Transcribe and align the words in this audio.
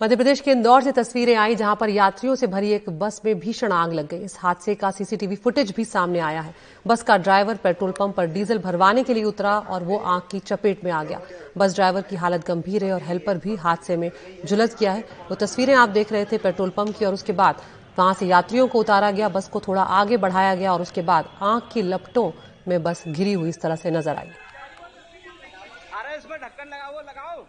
मध्य 0.00 0.16
प्रदेश 0.16 0.40
के 0.40 0.50
इंदौर 0.50 0.82
से 0.82 0.92
तस्वीरें 0.92 1.34
आई 1.34 1.54
जहाँ 1.54 1.74
पर 1.80 1.88
यात्रियों 1.88 2.34
से 2.34 2.46
भरी 2.46 2.70
एक 2.72 2.88
बस 2.98 3.20
में 3.24 3.38
भीषण 3.40 3.72
आग 3.72 3.92
लग 3.92 4.08
गई। 4.08 4.24
इस 4.24 4.36
हादसे 4.38 4.74
का 4.74 4.90
सीसीटीवी 4.90 5.36
फुटेज 5.36 5.70
भी 5.76 5.84
सामने 5.84 6.18
आया 6.20 6.40
है। 6.40 6.54
बस 6.86 7.02
का 7.02 7.16
ड्राइवर 7.18 7.56
पेट्रोल 7.56 7.90
पंप 7.90 8.14
पर 8.16 8.26
डीजल 8.26 8.58
भरवाने 8.58 9.02
के 9.02 9.14
लिए 9.14 9.24
उतरा 9.24 9.52
और 9.58 9.84
वो 9.84 9.98
आग 9.98 10.22
की 10.30 10.38
चपेट 10.40 10.84
में 10.84 10.90
आ 10.92 11.02
गया। 11.04 11.20
बस 11.58 11.74
ड्राइवर 11.74 12.02
की 12.02 12.16
हालत 12.16 12.46
गंभीर 12.46 12.84
है 12.84 12.92
और 12.92 13.02
हेल्पर 13.02 13.38
भी 13.38 13.56
हादसे 13.56 13.96
में 13.96 14.10
झुलस 14.44 14.76
गया 14.80 14.92
है। 14.92 15.04
वो 15.30 15.34
तस्वीरें 15.36 15.74
आप 15.74 15.88
देख 15.90 16.12
रहे 16.12 16.24
थे 16.24 16.38
पेट्रोल 16.40 16.70
पंप 16.70 16.96
की 16.98 17.04
और 17.04 17.14
उसके 17.14 17.32
बाद 17.34 17.62
वहाँ 17.98 18.14
से 18.14 18.26
यात्रियों 18.26 18.68
को 18.68 18.80
उतारा 18.80 19.10
गया। 19.10 19.28
बस 19.30 19.48
को 19.48 19.60
थोड़ा 19.60 19.82
आगे 19.82 20.16
बढ़ाया 20.18 20.54
गया 20.54 20.72
और 20.72 20.82
उसके 20.82 21.02
बाद 21.04 21.28
आग 21.44 21.70
की 21.72 21.82
लपटों 21.84 22.30
में 22.68 22.82
बस 22.82 23.04
घिरी 23.08 23.32
हुई 23.32 23.48
इस 23.48 23.60
तरह 23.60 23.76
से 23.76 23.90
नज़र 23.90 24.16
आई। 24.16 24.30
अरे 25.94 26.16
इसमें 26.16 26.38
ढक्कन 26.38 26.66
लगाओ 26.66 27.00
लगाओ। 27.00 27.44